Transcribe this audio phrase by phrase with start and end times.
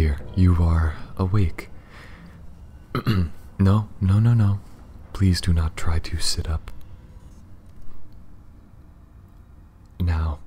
[0.00, 1.68] dear, you are awake.
[3.06, 4.58] no, no, no, no.
[5.12, 6.70] Please do not try to sit up.
[10.00, 10.38] Now,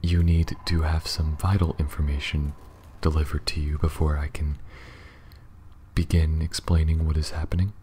[0.00, 2.54] you need to have some vital information
[3.02, 4.56] delivered to you before I can
[5.94, 7.74] begin explaining what is happening.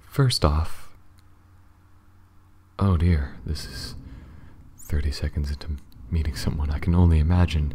[0.00, 0.90] First off,
[2.78, 3.94] oh dear, this is
[4.76, 5.78] 30 seconds into
[6.10, 6.70] meeting someone.
[6.70, 7.72] I can only imagine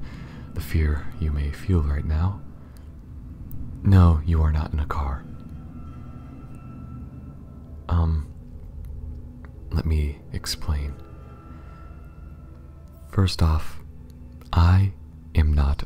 [0.53, 2.41] the fear you may feel right now.
[3.83, 5.23] No, you are not in a car.
[7.89, 8.31] Um,
[9.71, 10.93] let me explain.
[13.09, 13.79] First off,
[14.53, 14.93] I
[15.35, 15.83] am not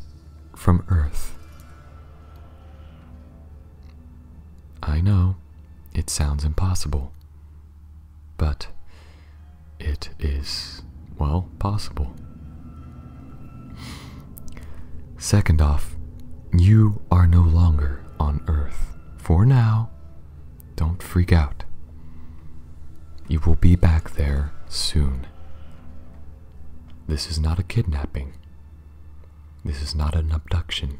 [0.55, 1.37] from Earth.
[4.83, 5.37] I know
[5.93, 7.11] it sounds impossible,
[8.37, 8.67] but
[9.79, 10.83] it is,
[11.17, 12.13] well, possible.
[15.25, 15.95] Second off,
[16.53, 18.95] you are no longer on Earth.
[19.17, 19.89] For now,
[20.75, 21.63] don't freak out.
[23.27, 25.25] You will be back there soon.
[27.07, 28.35] This is not a kidnapping.
[29.63, 30.99] This is not an abduction.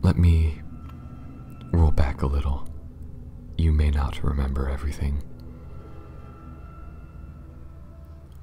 [0.00, 0.62] Let me
[1.70, 2.66] roll back a little.
[3.58, 5.22] You may not remember everything.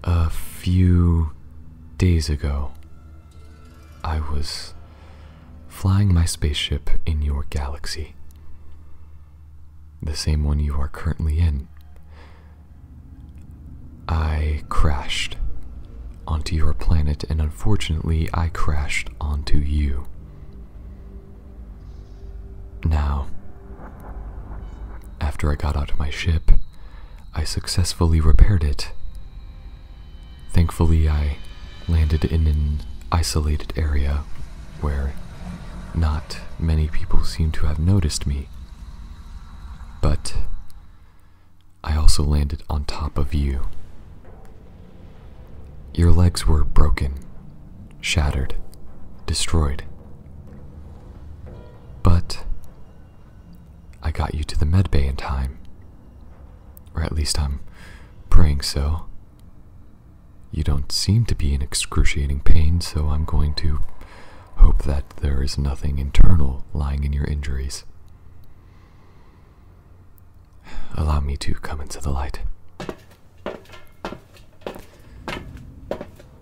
[0.03, 1.31] A few
[2.03, 2.73] days ago,
[4.03, 4.73] I was
[5.69, 8.13] flying my spaceship in your galaxy.
[10.01, 11.69] The same one you are currently in.
[14.09, 15.37] I crashed
[16.27, 20.05] onto your planet, and unfortunately, I crashed onto you.
[22.83, 23.27] Now,
[25.21, 26.51] after I got out of my ship,
[27.33, 28.91] I successfully repaired it.
[30.49, 31.37] Thankfully, I
[31.87, 32.81] landed in an
[33.11, 34.23] isolated area
[34.81, 35.13] where
[35.93, 38.47] not many people seem to have noticed me.
[40.01, 40.35] But
[41.83, 43.67] I also landed on top of you.
[45.93, 47.13] Your legs were broken,
[48.01, 48.55] shattered,
[49.25, 49.83] destroyed.
[52.01, 52.45] But
[54.01, 55.59] I got you to the medbay in time.
[56.95, 57.59] Or at least I'm
[58.29, 59.05] praying so.
[60.53, 63.79] You don't seem to be in excruciating pain, so I'm going to
[64.57, 67.85] hope that there is nothing internal lying in your injuries.
[70.93, 72.41] Allow me to come into the light.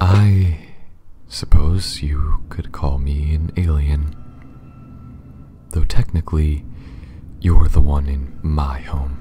[0.01, 0.67] I
[1.29, 4.13] suppose you could call me an alien.
[5.69, 6.65] Though technically,
[7.39, 9.19] you're the one in my home.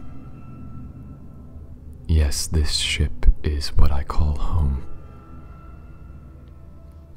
[2.08, 4.84] Yes, this ship is what I call home.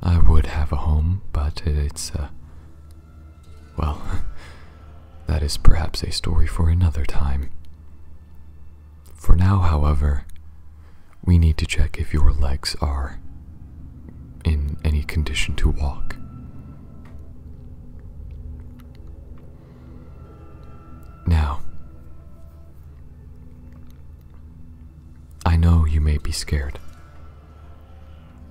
[0.01, 2.31] I would have a home, but it's a.
[3.77, 4.01] Well,
[5.27, 7.49] that is perhaps a story for another time.
[9.15, 10.25] For now, however,
[11.23, 13.19] we need to check if your legs are
[14.43, 16.17] in any condition to walk.
[21.25, 21.61] Now,
[25.45, 26.79] I know you may be scared,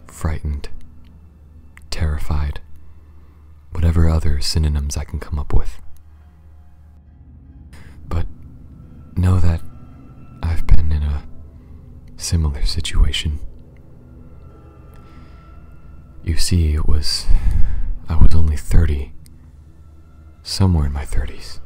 [0.06, 0.68] frightened,
[1.90, 2.60] terrified,
[3.72, 5.80] whatever other synonyms I can come up with.
[8.06, 8.26] But
[9.16, 9.60] know that
[10.42, 11.24] I've been in a
[12.16, 13.40] similar situation.
[16.22, 17.26] You see, it was.
[18.08, 19.12] I was only 30,
[20.42, 21.60] somewhere in my 30s,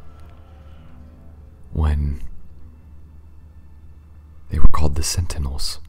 [1.72, 2.22] when
[4.50, 5.80] they were called the Sentinels.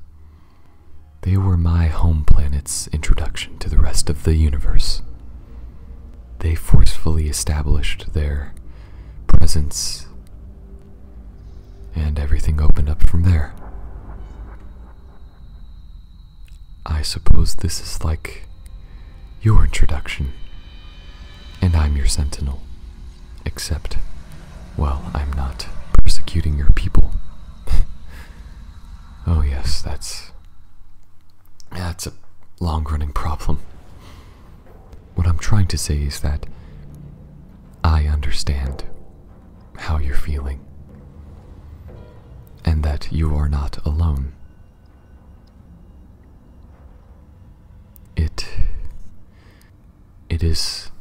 [1.22, 5.02] They were my home planet's introduction to the rest of the universe.
[6.40, 8.54] They forcefully established their
[9.28, 10.08] presence,
[11.96, 13.54] and everything opened up from there.
[16.86, 18.48] I suppose this is like
[19.42, 20.32] your introduction,
[21.62, 22.62] and I'm your sentinel.
[23.46, 23.98] Except,
[24.78, 25.68] well, I'm not
[26.04, 26.97] persecuting your people.
[29.84, 30.32] That's.
[31.72, 32.14] That's a
[32.60, 33.60] long running problem.
[35.16, 36.46] What I'm trying to say is that
[37.84, 38.86] I understand
[39.78, 40.66] how you're feeling,
[42.66, 44.34] and that you are not alone.
[48.16, 48.48] It.
[50.30, 50.92] It is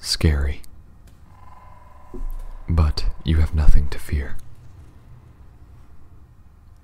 [0.00, 0.62] scary.
[2.68, 4.36] But you have nothing to fear.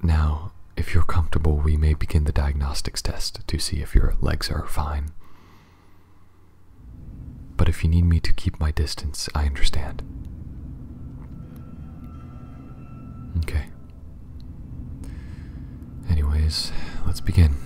[0.03, 0.48] Now,
[0.89, 4.67] if you're comfortable, we may begin the diagnostics test to see if your legs are
[4.67, 5.11] fine.
[7.59, 10.03] But if you need me to keep my distance, I understand.
[13.41, 13.67] Okay.
[16.09, 16.73] Anyways,
[17.07, 17.57] let's begin.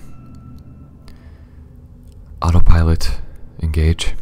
[2.41, 3.21] Autopilot,
[3.61, 4.15] engage.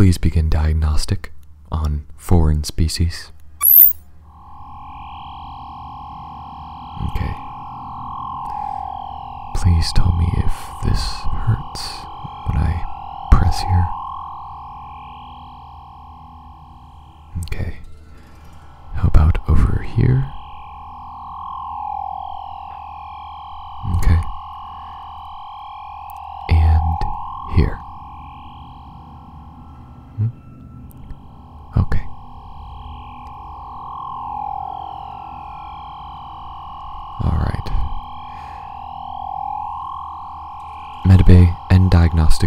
[0.00, 1.30] Please begin diagnostic
[1.70, 3.32] on foreign species.
[7.10, 7.34] Okay.
[9.56, 10.54] Please tell me if
[10.84, 11.02] this
[11.44, 12.09] hurts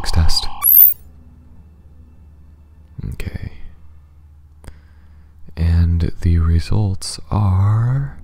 [0.01, 0.48] test.
[3.13, 3.54] Okay.
[5.56, 8.19] And the results are.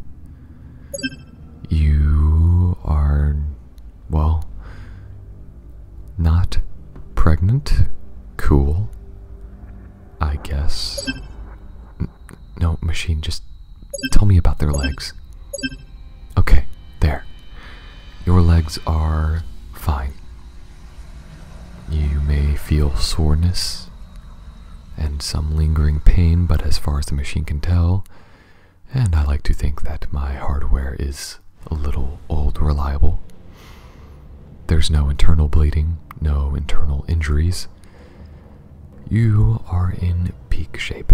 [1.70, 3.36] You are.
[4.10, 4.50] Well.
[6.18, 6.60] Not
[7.16, 7.74] pregnant.
[8.38, 8.90] Cool.
[10.20, 11.10] I guess.
[12.60, 13.44] No, machine, just
[14.12, 15.14] tell me about their legs.
[16.38, 16.66] Okay,
[17.00, 17.26] there.
[18.26, 19.44] Your legs are
[19.74, 20.14] fine.
[22.70, 23.90] Feel soreness
[24.96, 28.06] and some lingering pain, but as far as the machine can tell,
[28.94, 33.22] and I like to think that my hardware is a little old reliable,
[34.68, 37.68] there's no internal bleeding, no internal injuries.
[39.10, 41.14] You are in peak shape.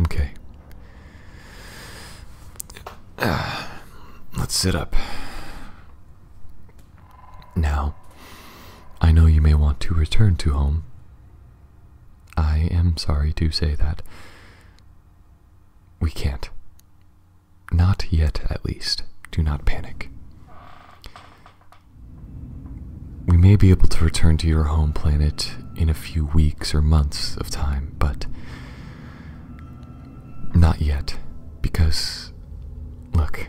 [0.00, 0.32] Okay.
[3.18, 3.80] Ah,
[4.36, 4.94] let's sit up.
[7.56, 7.94] Now,
[9.04, 10.84] I know you may want to return to home.
[12.36, 14.00] I am sorry to say that.
[16.00, 16.48] We can't.
[17.72, 19.02] Not yet, at least.
[19.32, 20.08] Do not panic.
[23.26, 26.80] We may be able to return to your home planet in a few weeks or
[26.80, 28.26] months of time, but
[30.54, 31.18] not yet,
[31.60, 32.32] because,
[33.14, 33.48] look,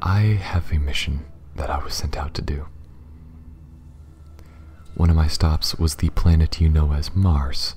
[0.00, 2.66] I have a mission that I was sent out to do.
[4.96, 7.74] One of my stops was the planet you know as Mars.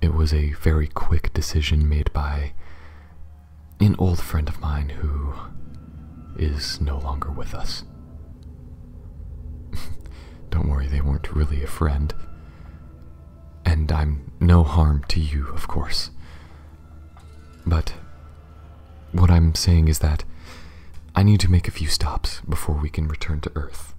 [0.00, 2.52] It was a very quick decision made by
[3.80, 5.34] an old friend of mine who
[6.38, 7.82] is no longer with us.
[10.50, 12.14] Don't worry, they weren't really a friend.
[13.64, 16.12] And I'm no harm to you, of course.
[17.66, 17.94] But
[19.10, 20.22] what I'm saying is that
[21.16, 23.93] I need to make a few stops before we can return to Earth.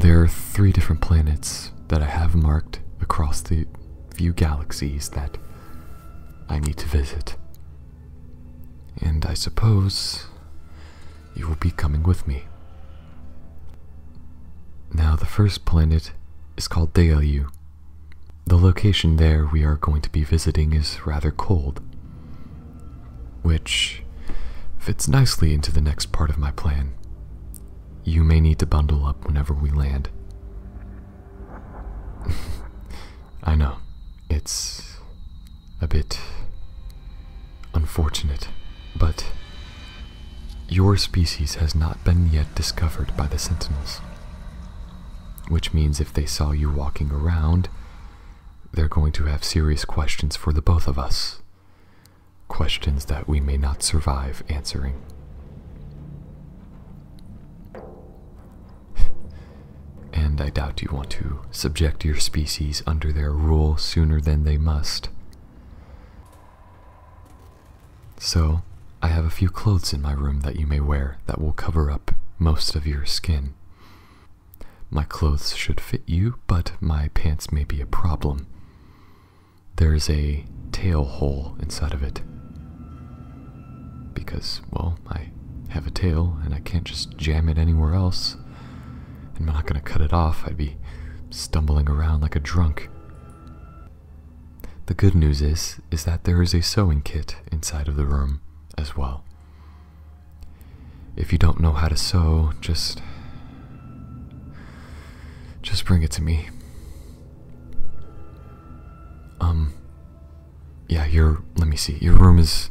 [0.00, 3.66] There are three different planets that I have marked across the
[4.14, 5.36] few galaxies that
[6.48, 7.36] I need to visit.
[8.96, 10.24] And I suppose
[11.36, 12.44] you will be coming with me.
[14.90, 16.12] Now, the first planet
[16.56, 17.50] is called Dealu.
[18.46, 21.82] The location there we are going to be visiting is rather cold,
[23.42, 24.02] which
[24.78, 26.94] fits nicely into the next part of my plan.
[28.04, 30.08] You may need to bundle up whenever we land.
[33.42, 33.76] I know,
[34.28, 34.98] it's
[35.80, 36.20] a bit
[37.74, 38.48] unfortunate,
[38.96, 39.26] but
[40.68, 43.98] your species has not been yet discovered by the Sentinels.
[45.48, 47.68] Which means if they saw you walking around,
[48.72, 51.40] they're going to have serious questions for the both of us.
[52.46, 55.02] Questions that we may not survive answering.
[60.40, 65.08] I doubt you want to subject your species under their rule sooner than they must.
[68.18, 68.62] So,
[69.02, 71.90] I have a few clothes in my room that you may wear that will cover
[71.90, 73.54] up most of your skin.
[74.90, 78.46] My clothes should fit you, but my pants may be a problem.
[79.76, 82.20] There's a tail hole inside of it.
[84.12, 85.30] Because, well, I
[85.68, 88.36] have a tail and I can't just jam it anywhere else.
[89.40, 90.76] I'm not gonna cut it off, I'd be
[91.30, 92.88] stumbling around like a drunk.
[94.86, 98.40] The good news is is that there is a sewing kit inside of the room
[98.76, 99.24] as well.
[101.16, 103.00] If you don't know how to sew, just
[105.62, 106.48] Just bring it to me.
[109.40, 109.74] Um,
[110.88, 112.70] yeah, your, let me see, your room is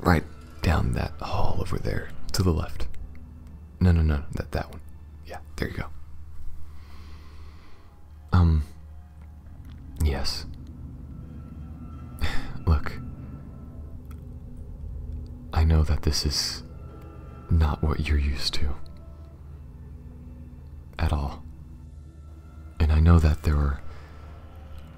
[0.00, 0.24] right
[0.62, 2.86] down that hall over there to the left.
[3.80, 4.80] No, no, no, that, that one.
[5.26, 5.86] Yeah, there you go.
[8.32, 8.64] Um,
[10.02, 10.46] yes.
[12.66, 12.92] Look,
[15.52, 16.62] I know that this is
[17.50, 18.74] not what you're used to.
[20.98, 21.42] At all.
[22.78, 23.80] And I know that there are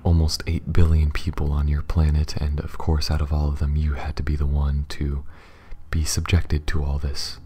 [0.04, 3.76] almost 8 billion people on your planet, and of course, out of all of them,
[3.76, 5.24] you had to be the one to
[5.90, 7.38] be subjected to all this.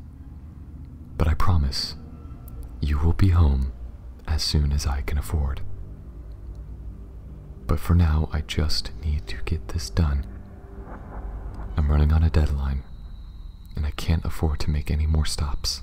[1.19, 1.97] But I promise,
[2.81, 3.73] you will be home
[4.27, 5.61] as soon as I can afford.
[7.67, 10.25] But for now, I just need to get this done.
[11.77, 12.83] I'm running on a deadline,
[13.75, 15.83] and I can't afford to make any more stops.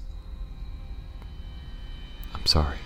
[2.33, 2.77] I'm sorry.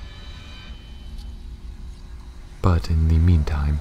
[2.62, 3.80] But in the meantime,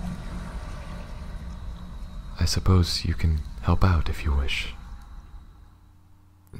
[2.38, 4.74] I suppose you can help out if you wish.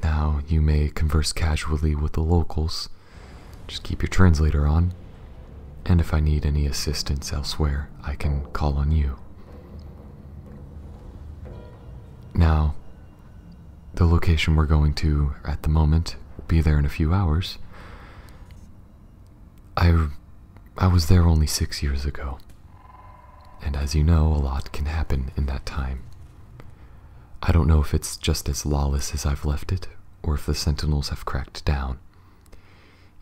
[0.03, 2.89] Now, you may converse casually with the locals.
[3.67, 4.93] Just keep your translator on.
[5.85, 9.17] And if I need any assistance elsewhere, I can call on you.
[12.33, 12.75] Now,
[13.93, 17.57] the location we're going to at the moment will be there in a few hours.
[19.75, 20.07] I,
[20.77, 22.37] I was there only six years ago.
[23.61, 26.03] And as you know, a lot can happen in that time.
[27.41, 29.87] I don't know if it's just as lawless as I've left it,
[30.21, 31.99] or if the Sentinels have cracked down.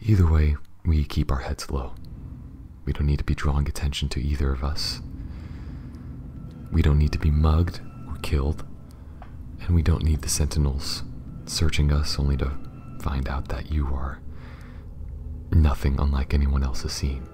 [0.07, 1.95] Either way, we keep our heads low.
[2.85, 5.01] We don't need to be drawing attention to either of us.
[6.71, 8.63] We don't need to be mugged or killed,
[9.62, 11.01] and we don't need the Sentinels
[11.47, 12.51] searching us only to
[13.01, 14.19] find out that you are
[15.51, 17.27] nothing unlike anyone else has seen.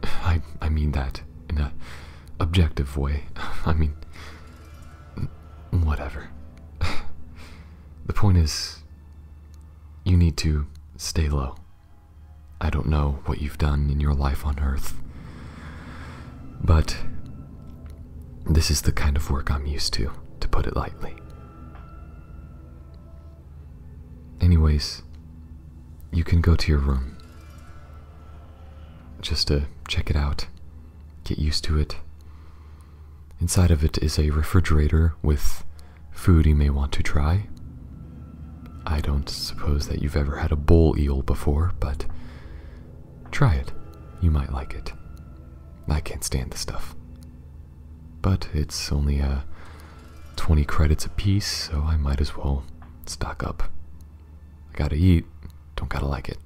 [0.04, 1.72] I, I mean that in a
[2.38, 3.24] objective way.
[3.66, 3.96] I mean,
[5.70, 6.28] whatever.
[8.06, 8.84] the point is,
[10.04, 10.68] you need to
[10.98, 11.54] stay low.
[12.60, 15.00] I don't know what you've done in your life on Earth,
[16.62, 16.96] but
[18.44, 21.14] this is the kind of work I'm used to, to put it lightly.
[24.40, 25.02] Anyways,
[26.12, 27.16] you can go to your room
[29.20, 30.46] just to check it out,
[31.22, 31.96] get used to it.
[33.40, 35.64] Inside of it is a refrigerator with
[36.10, 37.46] food you may want to try.
[38.90, 42.06] I don't suppose that you've ever had a bull eel before, but
[43.30, 43.70] try it.
[44.22, 44.94] You might like it.
[45.86, 46.96] I can't stand the stuff.
[48.22, 49.40] But it's only uh,
[50.36, 52.64] 20 credits a piece, so I might as well
[53.04, 53.64] stock up.
[54.72, 55.26] I gotta eat,
[55.76, 56.38] don't gotta like it.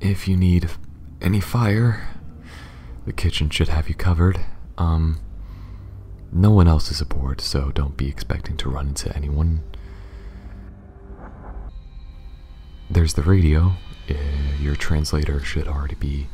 [0.00, 0.70] If you need
[1.22, 2.08] any fire,
[3.06, 4.40] the kitchen should have you covered.
[4.76, 5.20] Um,
[6.32, 9.62] no one else is aboard, so don't be expecting to run into anyone.
[12.90, 13.72] There's the radio.
[14.08, 14.14] Uh,
[14.60, 16.26] your translator should already be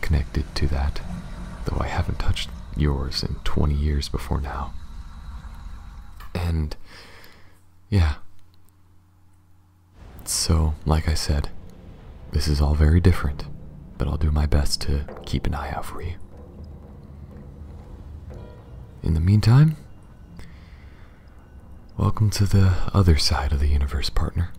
[0.00, 1.00] connected to that,
[1.64, 4.74] though I haven't touched yours in 20 years before now.
[6.34, 6.76] And,
[7.88, 8.14] yeah.
[10.24, 11.48] So, like I said,
[12.32, 13.44] this is all very different,
[13.96, 16.14] but I'll do my best to keep an eye out for you.
[19.02, 19.76] In the meantime,
[21.96, 24.52] welcome to the other side of the universe, partner.